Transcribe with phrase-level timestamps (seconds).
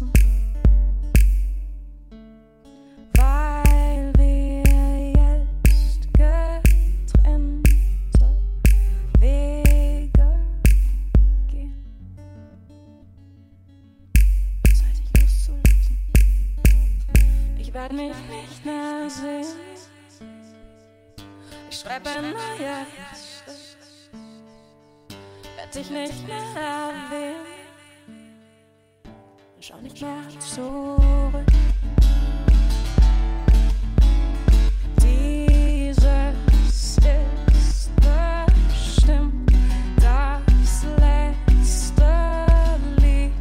[0.00, 0.12] lassen.
[3.14, 4.62] Weil wir
[5.12, 7.62] jetzt getrennte
[9.18, 10.30] Wege
[11.48, 11.74] gehen.
[14.64, 15.98] Zeit dich loszulassen.
[17.58, 19.46] Ich werde mich nicht mehr sehen.
[21.70, 23.44] Ich schreibe ein neues.
[25.56, 27.09] Werd dich nicht mehr erwähnen.
[29.62, 31.44] Schau nicht mehr zurück.
[35.02, 35.98] Dieses
[36.72, 37.90] ist
[38.70, 39.52] bestimmt
[40.00, 42.04] das letzte
[43.02, 43.32] Lied,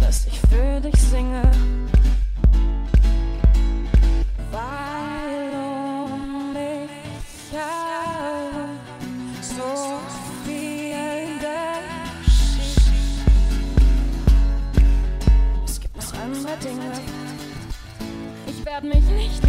[0.00, 1.45] das ich für dich singe.
[18.88, 19.45] Mich nicht